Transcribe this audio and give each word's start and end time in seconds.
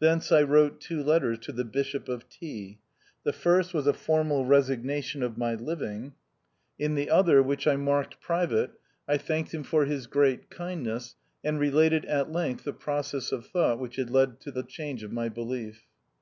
Thence 0.00 0.30
I 0.30 0.42
wrote 0.42 0.82
two 0.82 1.02
letters 1.02 1.38
to 1.38 1.50
the 1.50 1.64
Bishop 1.64 2.06
of 2.06 2.28
T; 2.28 2.78
the 3.24 3.32
first 3.32 3.72
was 3.72 3.86
a 3.86 3.94
formal 3.94 4.44
resignation 4.44 5.22
of 5.22 5.38
my 5.38 5.54
living; 5.54 6.12
in 6.78 6.94
the 6.94 7.06
1 7.06 7.06
i 7.06 7.06
3 7.06 7.06
o 7.06 7.06
THE 7.06 7.10
OUTCAST. 7.10 7.18
other, 7.18 7.42
which 7.42 7.66
I 7.66 7.76
marked 7.76 8.20
"private," 8.20 8.70
I 9.08 9.16
thanked 9.16 9.54
him 9.54 9.62
for 9.62 9.86
his 9.86 10.06
great 10.06 10.50
kindness, 10.50 11.16
and 11.42 11.58
related 11.58 12.04
at 12.04 12.30
length 12.30 12.64
the 12.64 12.74
process 12.74 13.32
of 13.32 13.46
thought 13.46 13.78
which 13.78 13.96
had 13.96 14.10
led 14.10 14.40
to 14.42 14.50
the 14.50 14.62
change 14.62 15.02
of 15.02 15.10
my 15.10 15.30
belief. 15.30 15.86